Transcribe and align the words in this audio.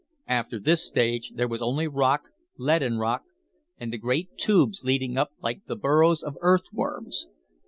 After 0.25 0.59
this 0.59 0.83
stage 0.83 1.33
there 1.35 1.47
was 1.47 1.61
only 1.61 1.87
rock, 1.87 2.23
lead 2.57 2.81
and 2.81 2.99
rock, 2.99 3.21
and 3.77 3.93
the 3.93 3.99
great 3.99 4.35
tubes 4.35 4.83
leading 4.83 5.15
up 5.15 5.29
like 5.43 5.61
the 5.67 5.75
burrows 5.75 6.23
of 6.23 6.39
earthworms. 6.41 7.27